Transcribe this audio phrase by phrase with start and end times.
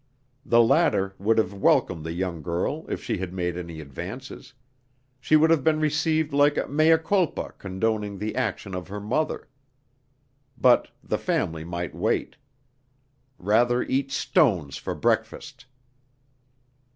[0.43, 4.55] The latter would have welcomed the young girl if she had made any advances;
[5.19, 9.47] she would have been received like a mea culpa condoning the action of her mother.
[10.57, 12.35] But the family might wait!
[13.37, 15.65] Rather eat stones for breakfast!